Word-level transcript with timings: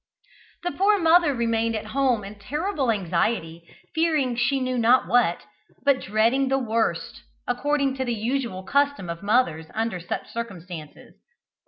The 0.63 0.71
poor 0.71 0.97
mother 0.97 1.31
remained 1.31 1.75
at 1.75 1.85
home 1.93 2.23
in 2.23 2.39
terrible 2.39 2.89
anxiety, 2.89 3.61
fearing 3.93 4.35
she 4.35 4.59
knew 4.59 4.79
not 4.79 5.07
what, 5.07 5.43
but 5.85 6.01
dreading 6.01 6.47
the 6.47 6.57
worst, 6.57 7.21
according 7.47 7.95
to 7.97 8.05
the 8.05 8.15
usual 8.15 8.63
custom 8.63 9.11
of 9.11 9.21
mothers 9.21 9.67
under 9.75 9.99
such 9.99 10.27
circumstances. 10.31 11.17